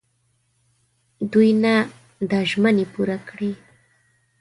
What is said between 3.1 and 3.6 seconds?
کړي.